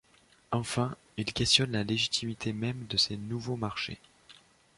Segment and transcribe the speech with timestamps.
[0.49, 3.99] Enfin, il questionne la légitimité même de ces nouveaux marchés.